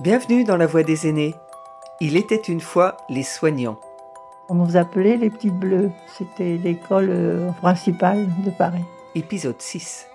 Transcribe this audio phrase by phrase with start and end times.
[0.00, 1.36] Bienvenue dans la voie des aînés.
[2.00, 3.78] Il était une fois les soignants.
[4.48, 5.92] On nous appelait les petites bleues.
[6.18, 8.82] C'était l'école euh, principale de Paris.
[9.14, 10.08] Épisode 6.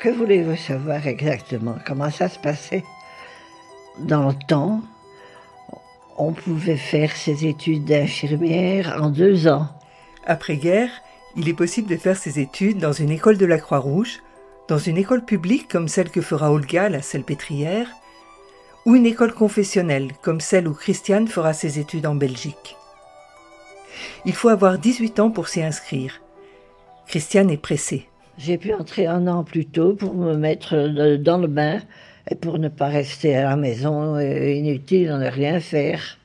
[0.00, 1.76] Que voulez-vous savoir exactement?
[1.86, 2.82] Comment ça se passait?
[4.00, 4.80] Dans le temps,
[6.18, 9.68] on pouvait faire ses études d'infirmière en deux ans.
[10.26, 10.90] Après-guerre,
[11.36, 14.22] il est possible de faire ses études dans une école de la Croix-Rouge,
[14.66, 17.86] dans une école publique comme celle que fera Olga, la Salpêtrière,
[18.86, 22.76] ou une école confessionnelle comme celle où Christiane fera ses études en Belgique.
[24.26, 26.20] Il faut avoir 18 ans pour s'y inscrire.
[27.06, 28.08] Christiane est pressée.
[28.38, 30.88] J'ai pu entrer un an plus tôt pour me mettre
[31.18, 31.80] dans le bain
[32.30, 36.18] et pour ne pas rester à la maison inutile, ne rien faire.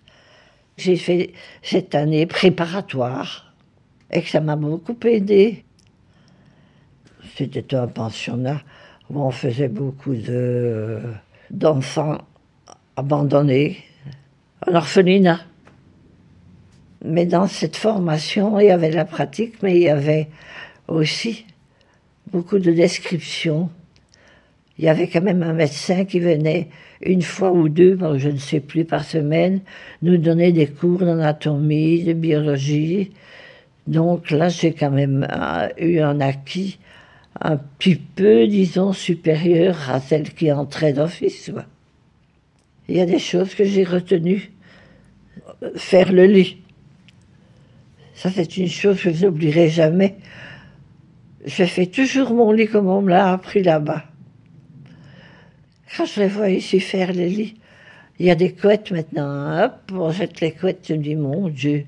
[0.78, 3.54] J'ai fait cette année préparatoire
[4.12, 5.66] et que ça m'a beaucoup aidé.
[7.36, 8.62] C'était un pensionnat
[9.10, 11.00] où on faisait beaucoup de,
[11.52, 12.20] d'enfants
[13.00, 13.78] abandonnés,
[14.68, 15.40] un orphelinat.
[17.04, 20.28] Mais dans cette formation, il y avait la pratique, mais il y avait
[20.88, 21.46] aussi
[22.32, 23.70] beaucoup de descriptions.
[24.78, 26.68] Il y avait quand même un médecin qui venait
[27.02, 29.62] une fois ou deux, je ne sais plus, par semaine,
[30.02, 33.12] nous donner des cours d'anatomie, de biologie.
[33.88, 36.80] Donc là, j'ai quand même euh, eu un acquis
[37.40, 41.52] un petit peu, disons, supérieur à celle qui entrait d'office.
[42.90, 44.52] Il y a des choses que j'ai retenues.
[45.76, 46.58] Faire le lit.
[48.16, 50.16] Ça, c'est une chose que je n'oublierai jamais.
[51.46, 54.06] Je fais toujours mon lit comme on me l'a appris là-bas.
[55.96, 57.60] Quand je les vois ici faire le lit,
[58.18, 59.66] il y a des couettes maintenant.
[59.66, 60.88] Hop, on jette les couettes.
[60.90, 61.86] Je me dis, mon Dieu,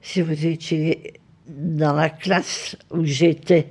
[0.00, 1.12] si vous étiez
[1.46, 3.66] dans la classe où j'étais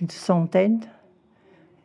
[0.00, 0.80] une centaine.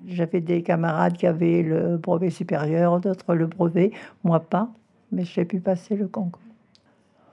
[0.07, 3.91] J'avais des camarades qui avaient le brevet supérieur, d'autres le brevet,
[4.23, 4.69] moi pas
[5.11, 6.41] mais j'ai pu passer le concours.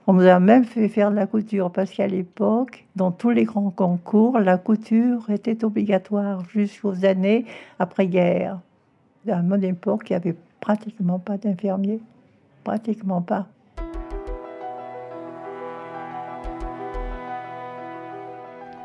[0.07, 3.43] On nous a même fait faire de la couture parce qu'à l'époque, dans tous les
[3.43, 7.45] grands concours, la couture était obligatoire jusqu'aux années
[7.79, 8.59] après-guerre.
[9.27, 12.01] À mon époque, il n'y avait pratiquement pas d'infirmiers.
[12.63, 13.47] Pratiquement pas.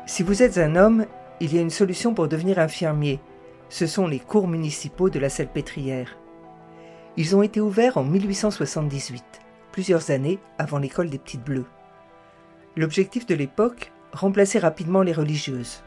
[0.07, 1.05] Si vous êtes un homme,
[1.39, 3.19] il y a une solution pour devenir infirmier.
[3.69, 6.17] Ce sont les cours municipaux de la Salpêtrière.
[7.17, 9.23] Ils ont été ouverts en 1878,
[9.73, 11.65] plusieurs années avant l'école des Petites Bleues.
[12.77, 15.83] L'objectif de l'époque, remplacer rapidement les religieuses.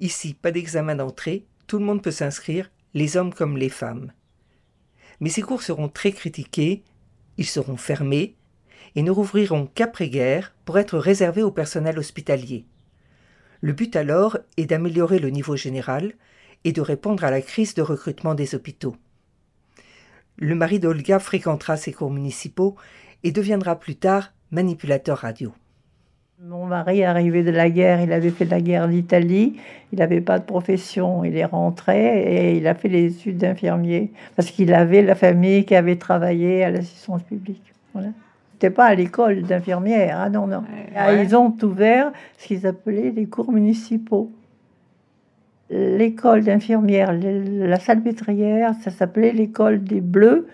[0.00, 4.12] Ici, pas d'examen d'entrée, tout le monde peut s'inscrire, les hommes comme les femmes.
[5.20, 6.82] Mais ces cours seront très critiqués,
[7.36, 8.34] ils seront fermés,
[8.96, 12.66] et ne rouvriront qu'après-guerre pour être réservés au personnel hospitalier.
[13.60, 16.14] Le but alors est d'améliorer le niveau général
[16.64, 18.96] et de répondre à la crise de recrutement des hôpitaux.
[20.40, 22.76] Le mari d'Olga fréquentera ces cours municipaux
[23.24, 25.52] et deviendra plus tard manipulateur radio.
[26.40, 29.56] Mon mari est arrivé de la guerre, il avait fait la guerre d'Italie,
[29.92, 34.12] il n'avait pas de profession, il est rentré et il a fait les études d'infirmier
[34.36, 37.74] parce qu'il avait la famille qui avait travaillé à l'assistance publique.
[37.92, 38.10] Voilà.
[38.52, 40.62] C'était pas à l'école d'infirmière, ah non, non.
[41.20, 44.30] Ils ont ouvert ce qu'ils appelaient les cours municipaux
[45.70, 50.46] l'école d'infirmière, la salpêtrière, ça s'appelait l'école des Bleus.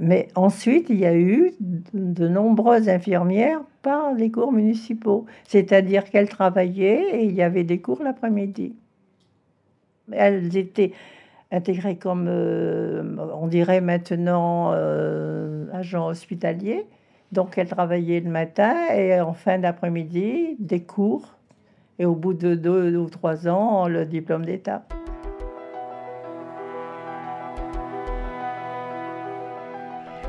[0.00, 1.52] Mais ensuite, il y a eu
[1.92, 5.26] de nombreuses infirmières par les cours municipaux.
[5.44, 8.74] C'est-à-dire qu'elles travaillaient et il y avait des cours l'après-midi.
[10.12, 10.92] Elles étaient
[11.52, 13.02] intégrées comme, euh,
[13.34, 16.86] on dirait maintenant, euh, agents hospitaliers.
[17.32, 21.36] Donc elles travaillaient le matin et en fin d'après-midi, des cours
[22.00, 24.82] et au bout de deux ou trois ans, le diplôme d'État.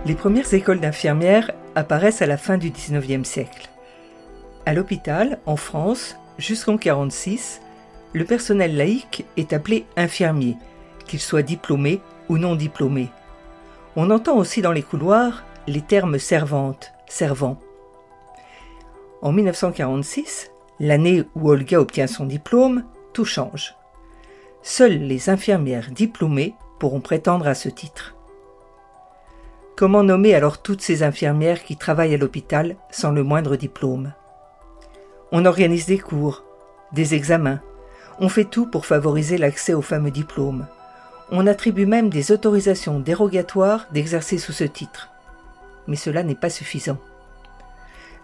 [0.06, 3.70] Les premières écoles d'infirmières apparaissent à la fin du XIXe siècle.
[4.66, 7.62] À l'hôpital, en France, jusqu'en 1946,
[8.12, 10.58] le personnel laïque est appelé infirmier,
[11.08, 13.08] qu'il soit diplômé ou non diplômé.
[13.96, 17.58] On entend aussi dans les couloirs les termes servante, servant.
[19.22, 20.52] En 1946,
[20.84, 22.84] L'année où Olga obtient son diplôme,
[23.14, 23.76] tout change.
[24.64, 28.16] Seules les infirmières diplômées pourront prétendre à ce titre.
[29.76, 34.14] Comment nommer alors toutes ces infirmières qui travaillent à l'hôpital sans le moindre diplôme?
[35.32, 36.44] On organise des cours,
[36.94, 37.60] des examens,
[38.20, 40.66] on fait tout pour favoriser l'accès aux fameux diplômes.
[41.30, 45.10] On attribue même des autorisations dérogatoires d'exercer sous ce titre.
[45.86, 46.98] Mais cela n'est pas suffisant.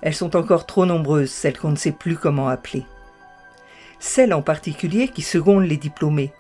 [0.02, 2.86] Elles sont encore trop nombreuses, celles qu'on ne sait plus comment appeler.
[4.00, 6.32] Celles en particulier qui secondent les diplômés.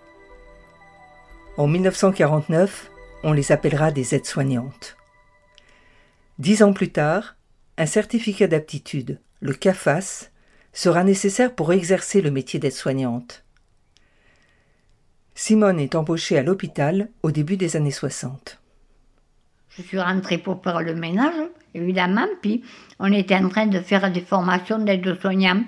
[1.57, 2.91] En 1949,
[3.23, 4.95] on les appellera des aides-soignantes.
[6.37, 7.35] Dix ans plus tard,
[7.77, 10.29] un certificat d'aptitude, le CAFAS,
[10.71, 13.43] sera nécessaire pour exercer le métier d'aide-soignante.
[15.33, 18.59] Simone est embauchée à l'hôpital au début des années 60.
[19.77, 21.35] Je suis rentrée pour faire le ménage,
[21.75, 22.63] évidemment, puis
[22.99, 25.63] on était en train de faire des formations d'aide-soignant.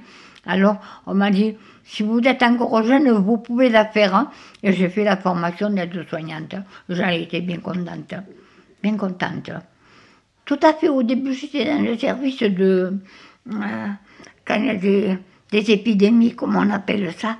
[0.45, 4.15] Alors on m'a dit, si vous êtes encore jeune, vous pouvez la faire.
[4.15, 4.29] Hein.
[4.63, 6.55] Et j'ai fait la formation d'aide-soignante.
[6.87, 8.13] J'en été bien contente.
[8.81, 9.51] Bien contente.
[10.45, 12.97] Tout à fait, au début, j'étais dans le service de...
[13.51, 13.87] Euh,
[14.45, 17.37] quand il y a des, épidémies, comme on appelle ça.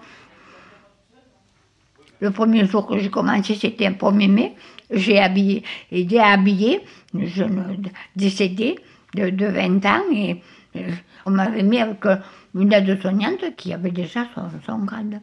[2.21, 4.55] Le premier jour que j'ai commencé, c'était un 1er mai.
[4.91, 6.81] J'ai habillé, aidé à habiller
[7.13, 7.81] une jeune
[8.15, 8.77] décédée
[9.15, 10.41] de, de 20 ans et
[10.75, 10.91] euh,
[11.25, 12.17] on m'avait mis avec euh,
[12.55, 14.27] une aide-soignante qui avait déjà
[14.65, 15.21] son, grade.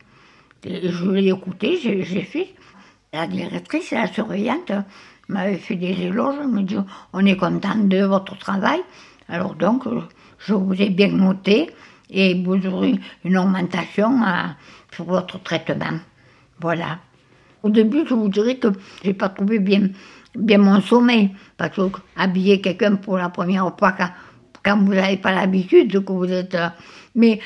[0.65, 2.55] Je l'ai écouté, j'ai fait.
[3.13, 4.73] La directrice, la surveillante,
[5.29, 6.77] m'avait fait des éloges, me dit
[7.13, 8.81] On est content de votre travail.
[9.29, 9.85] Alors donc,
[10.39, 11.71] je vous ai bien noté
[12.11, 12.95] et vous aurez
[13.25, 14.21] une augmentation
[14.93, 15.99] sur votre traitement.
[16.61, 16.99] Voilà.
[17.63, 18.69] Au début, je vous dirais que
[19.03, 19.89] je n'ai pas trouvé bien,
[20.35, 21.83] bien mon sommeil, parce que
[22.17, 23.95] habiller quelqu'un pour la première fois
[24.65, 26.55] quand, vous n'avez pas l'habitude, que vous êtes.
[26.55, 26.69] Euh,
[27.15, 27.41] mais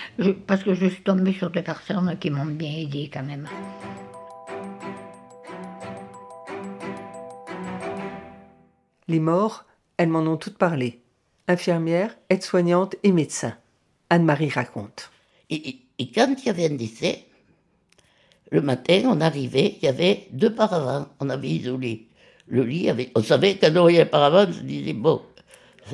[0.46, 3.46] parce que je suis tombée sur des personnes qui m'ont bien aidé quand même.
[9.06, 9.64] Les morts,
[9.96, 11.00] elles m'en ont toutes parlé
[11.50, 13.54] infirmière, aide-soignante et médecin.
[14.08, 15.10] Anne-Marie raconte.
[15.50, 15.80] Et,
[16.14, 17.26] quand il y avait un décès,
[18.50, 22.06] le matin, on arrivait, il y avait deux paravents, on avait isolé
[22.50, 22.88] le lit.
[23.14, 25.22] on savait qu'à il y un paravent, se disait, bon,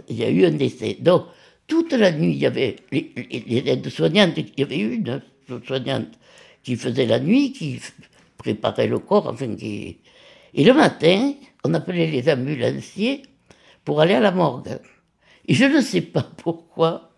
[0.09, 0.97] il y a eu un décès.
[1.01, 1.27] Donc,
[1.67, 5.23] toute la nuit, il y avait les, aides-soignantes, il y avait une
[5.67, 6.09] soignante
[6.63, 7.81] qui faisait la nuit, qui
[8.39, 9.99] préparait le corps, enfin, qui...
[10.55, 13.23] Et le matin, on appelait les ambulanciers
[13.85, 14.79] pour aller à la morgue.
[15.47, 17.11] Et je ne sais pas pourquoi,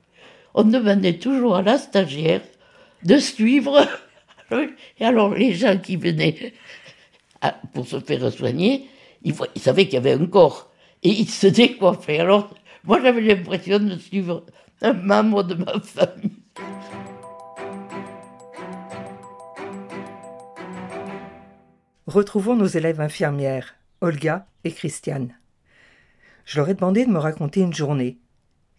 [0.54, 2.42] on demandait toujours à la stagiaire
[3.04, 3.86] de suivre.
[4.50, 6.52] Et alors les gens qui venaient
[7.72, 8.88] pour se faire soigner,
[9.22, 10.70] ils, savaient qu'il y avait un corps.
[11.02, 12.20] Et ils se décoiffaient.
[12.20, 12.54] Alors
[12.84, 14.44] moi j'avais l'impression de suivre
[14.82, 16.32] un membre de ma famille.
[22.06, 25.34] Retrouvons nos élèves infirmières, Olga et Christiane.
[26.46, 28.18] Je leur ai demandé de me raconter une journée.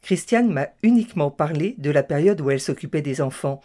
[0.02, 3.62] Christiane m'a uniquement parlé de la période où elle s'occupait des enfants,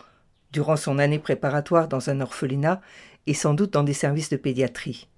[0.55, 2.81] durant son année préparatoire dans un orphelinat
[3.27, 5.09] et sans doute dans des services de pédiatrie.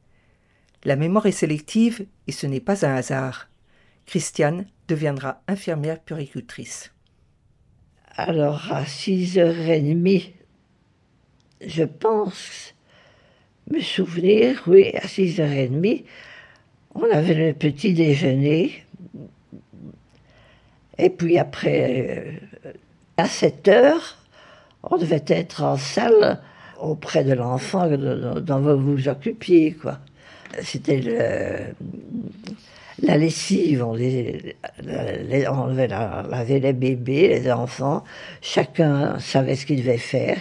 [0.82, 3.48] La mémoire est sélective et ce n'est pas un hasard.
[4.06, 6.90] Christiane deviendra infirmière puricultrice.
[8.16, 10.32] Alors à 6h30,
[11.60, 12.74] je pense
[13.70, 16.04] me souvenir, oui, à 6h30,
[16.94, 18.84] on avait le petit déjeuner.
[20.96, 22.72] Et puis après, euh,
[23.18, 24.16] à 7 heures,
[24.90, 26.40] on devait être en salle
[26.80, 29.98] auprès de l'enfant dont vous vous occupiez, quoi.
[30.62, 31.00] C'était
[33.02, 38.04] la lessive, on, les, laver les bébés, les enfants,
[38.40, 40.38] chacun savait ce qu'il devait faire.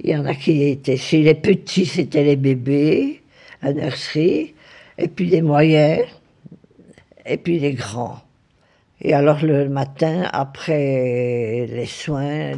[0.00, 3.22] Il y en a qui étaient chez les petits, c'était les bébés,
[3.62, 4.54] la nurserie,
[4.98, 6.00] et puis les moyens,
[7.26, 8.20] et puis les grands.
[9.02, 12.52] Et alors le matin, après les soins,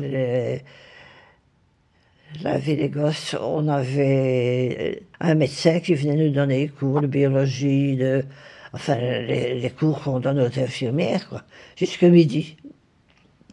[2.41, 7.97] laver les gosses, on avait un médecin qui venait nous donner des cours de biologie,
[7.97, 8.25] de,
[8.73, 11.43] enfin les, cours qu'on donne aux infirmières, quoi,
[11.77, 12.57] jusqu'à midi,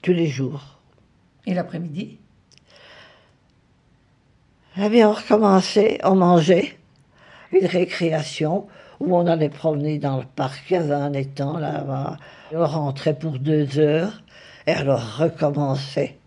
[0.02, 0.80] tous les jours.
[1.46, 2.18] Et l'après-midi?
[4.78, 6.78] Eh bien, on recommençait, on mangeait,
[7.52, 8.68] une récréation,
[9.00, 12.18] où on allait promener dans le parc, il y avait un étang là-bas.
[12.54, 14.22] On rentrait pour deux heures,
[14.68, 16.18] et alors recommençait.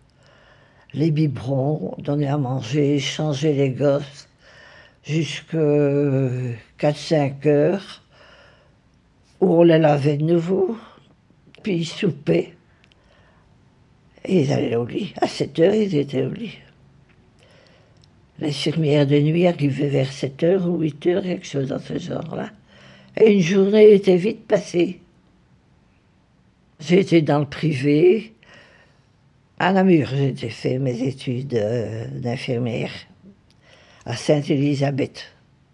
[0.95, 4.29] Les biberons, donner à manger, changer les gosses,
[5.05, 5.59] jusqu'à
[6.79, 8.03] 4-5 heures,
[9.41, 10.77] où on les lavait de nouveau,
[11.63, 12.53] puis ils soupaient.
[14.25, 15.15] Et ils allaient au lit.
[15.21, 16.59] À 7 heures, ils étaient au lit.
[18.39, 22.51] L'infirmière de nuit arrivait vers 7 heures ou 8 heures, quelque chose dans ce genre-là.
[23.17, 25.01] Et une journée était vite passée.
[26.81, 28.35] J'étais dans le privé.
[29.65, 32.91] À Namur, j'ai fait mes études euh, d'infirmière
[34.05, 35.33] à Sainte-Élisabeth.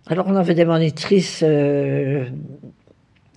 [0.09, 2.27] Alors on avait des monitrices euh,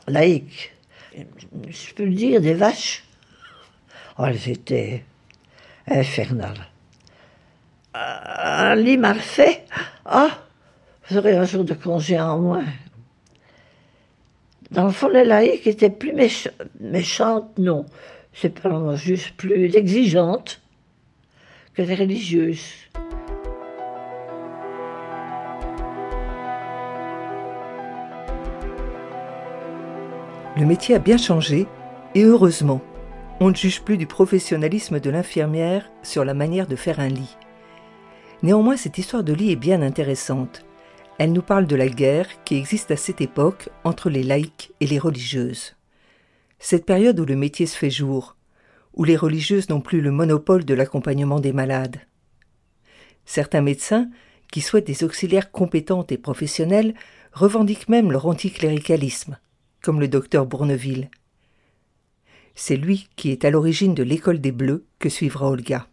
[0.10, 0.74] laïques,
[1.16, 3.06] je peux le dire, des vaches.
[4.20, 5.06] Oh, elles étaient
[5.88, 6.68] infernales.
[7.94, 9.64] Un lit mal fait,
[10.04, 10.32] ah,
[11.08, 12.66] vous aurez un jour de congé en moins.
[14.70, 16.12] Dans le fond, les laïcs étaient plus
[16.82, 17.86] méchantes, non.
[18.34, 20.62] C'est pas juste plus exigeantes
[21.74, 22.66] que les religieuses.
[30.58, 31.66] Le métier a bien changé,
[32.14, 32.82] et heureusement.
[33.40, 37.38] On ne juge plus du professionnalisme de l'infirmière sur la manière de faire un lit.
[38.44, 40.66] Néanmoins, cette histoire de lit est bien intéressante.
[41.18, 44.88] Elle nous parle de la guerre qui existe à cette époque entre les laïcs et
[44.88, 45.76] les religieuses.
[46.64, 48.38] Cette période où le métier se fait jour,
[48.94, 51.98] où les religieuses n'ont plus le monopole de l'accompagnement des malades.
[53.26, 54.12] Certains médecins,
[54.52, 56.94] qui souhaitent des auxiliaires compétentes et professionnels,
[57.34, 59.40] revendiquent même leur anticléricalisme
[59.82, 61.10] comme le docteur Bourneville.
[62.54, 65.88] C'est lui qui est à l'origine de l'école des Bleus que suivra Olga.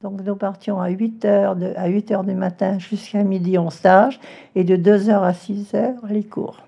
[0.00, 4.18] Donc nous partions à 8 heures, à 8 heures du matin jusqu'à midi en stage
[4.54, 6.62] et de 2 heures à 6 heures les cours.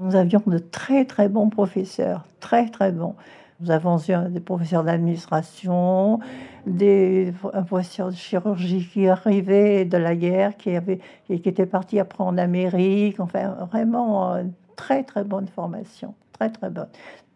[0.00, 3.16] Nous avions de très très bons professeurs, très très bons.
[3.60, 6.20] Nous avons eu des professeurs d'administration,
[6.66, 7.32] des
[7.66, 12.38] professeurs de chirurgie qui arrivaient de la guerre, qui, avaient, qui étaient partis après en
[12.38, 13.18] Amérique.
[13.18, 14.44] Enfin, vraiment euh,
[14.76, 16.88] très très bonne formation, très très bonne.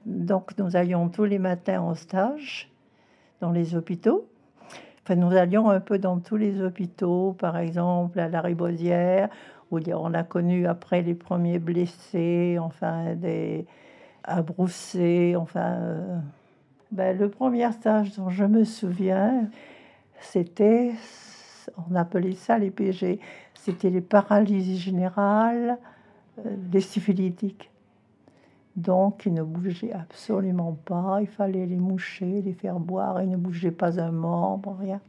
[0.07, 2.71] Donc nous allions tous les matins en stage
[3.41, 4.29] dans les hôpitaux.
[5.05, 9.29] Enfin, nous allions un peu dans tous les hôpitaux, par exemple à la Ribosière,
[9.95, 13.67] on a connu après les premiers blessés, enfin des
[14.25, 15.73] à Brousset, enfin.
[15.81, 16.19] Euh,
[16.93, 19.49] ben, le premier stage dont je me souviens,
[20.21, 20.93] c'était,
[21.91, 23.19] on appelait ça les PG,
[23.55, 25.79] c'était les paralysies générales,
[26.71, 27.71] les syphilitiques.
[28.77, 31.19] Donc, ils ne bougeaient absolument pas.
[31.21, 33.23] Il fallait les moucher, les faire boire.
[33.23, 35.01] Ils ne bougeaient pas un membre, rien.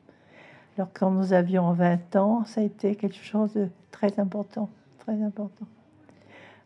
[0.77, 5.21] Alors, quand nous avions 20 ans, ça a été quelque chose de très important, très
[5.21, 5.67] important.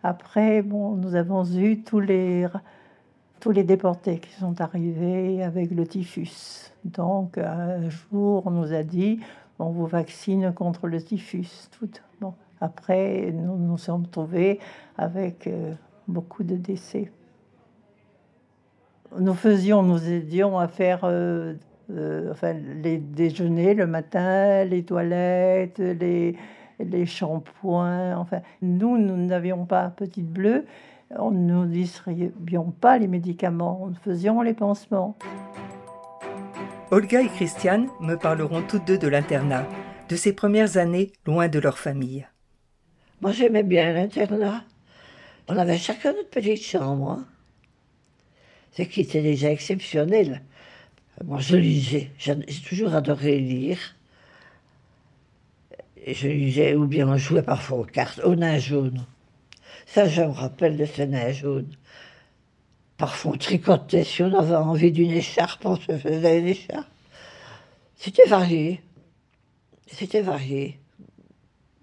[0.04, 2.48] Après, bon, nous avons eu tous les,
[3.40, 6.72] tous les déportés qui sont arrivés avec le typhus.
[6.86, 9.20] Donc, un jour, on nous a dit
[9.60, 11.70] on vous vaccine contre le typhus.
[11.72, 11.90] Tout.
[12.22, 12.34] Bon.
[12.62, 14.60] Après, nous nous sommes trouvés
[14.98, 15.74] avec euh,
[16.08, 17.12] beaucoup de décès.
[19.20, 21.54] Nous faisions, nous aidions à faire euh,
[21.92, 26.36] euh, enfin, les déjeuners le matin, les toilettes, les,
[26.80, 28.18] les shampoings.
[28.18, 30.66] Enfin, nous, nous n'avions pas Petite Bleue,
[31.12, 35.18] on ne distribuions pas les médicaments, nous faisions les pansements.
[36.92, 39.66] Olga et Christiane me parleront toutes deux de l'internat,
[40.10, 42.26] de ces premières années loin de leur famille.
[43.22, 44.64] Moi, j'aimais bien l'internat.
[45.50, 47.12] On avait chacun notre petite chambre.
[47.12, 47.26] Hein.
[48.72, 50.44] Ce qui était déjà exceptionnel.
[51.26, 52.12] Moi, je lisais.
[52.18, 52.36] J'ai
[52.68, 53.80] toujours adoré lire.
[56.06, 59.06] Je lisais, ou bien on jouait parfois aux cartes, au nain jaune.
[59.86, 61.70] Ça, je me rappelle de ce nain jaune.
[62.98, 64.04] Parfois, on tricotait.
[64.04, 66.88] Si on avait envie d'une écharpe, on se faisait une écharpe.
[67.96, 68.82] C'était varié.
[69.88, 70.80] C'était varié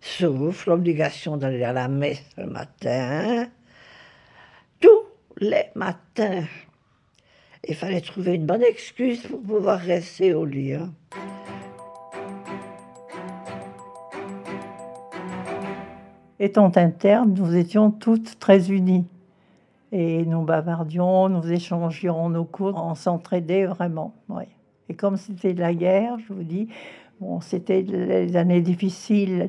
[0.04, 3.48] sauf l'obligation d'aller à la messe le matin,
[4.80, 5.04] tous
[5.38, 6.44] les matins.
[7.66, 10.75] Il fallait trouver une bonne excuse pour pouvoir rester au lit.
[10.75, 10.92] Hein.
[16.38, 19.06] Étant interne, nous étions toutes très unies.
[19.92, 24.12] Et nous bavardions, nous échangions nos cours, on s'entraidait vraiment.
[24.88, 26.68] Et comme c'était la guerre, je vous dis,
[27.21, 29.49] bon, c'était les années difficiles,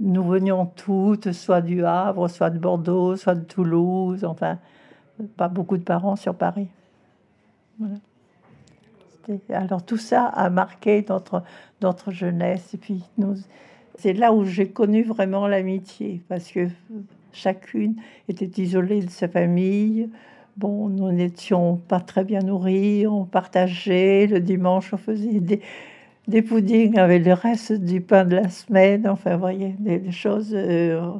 [0.00, 4.58] nous venions toutes, soit du Havre, soit de Bordeaux, soit de Toulouse, enfin,
[5.36, 6.68] pas beaucoup de parents sur Paris.
[9.50, 11.42] Alors tout ça a marqué notre,
[11.80, 12.74] notre jeunesse.
[12.74, 13.02] Et puis
[13.98, 16.68] c'est là où j'ai connu vraiment l'amitié, parce que
[17.32, 17.96] chacune
[18.28, 20.08] était isolée de sa famille.
[20.56, 24.26] Bon, nous n'étions pas très bien nourris, on partageait.
[24.26, 25.60] Le dimanche, on faisait des,
[26.28, 29.08] des puddings avec le reste du pain de la semaine.
[29.08, 31.10] Enfin, vous voyez, des, choses euh,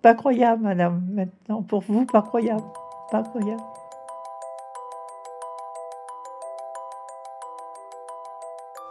[0.00, 1.62] pas croyables, madame, maintenant.
[1.62, 2.64] Pour vous, pas croyable.
[3.10, 3.60] Pas croyable.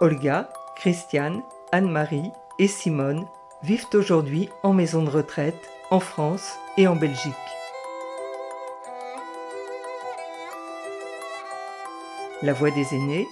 [0.01, 1.41] Olga, Christiane,
[1.74, 3.27] Anne-Marie et Simone
[3.63, 7.34] vivent aujourd'hui en maison de retraite en France et en Belgique.
[12.41, 13.27] La Voix des aînés,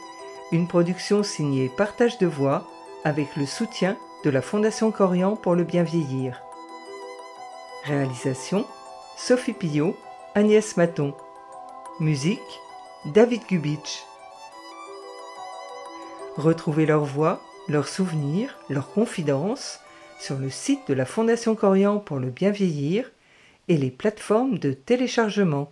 [0.52, 2.66] une production signée Partage de voix
[3.06, 3.96] avec le soutien
[4.26, 6.42] de la Fondation Corian pour le bien vieillir.
[7.86, 8.66] Réalisation
[9.16, 9.96] Sophie Pillot,
[10.36, 11.14] Agnès Maton.
[12.02, 12.42] Musique
[13.06, 14.04] David Gubitsch.
[16.38, 19.80] Retrouvez leurs voix, leurs souvenirs, leurs confidences
[20.20, 23.12] sur le site de la Fondation Corian pour le bien vieillir
[23.68, 25.72] et les plateformes de téléchargement.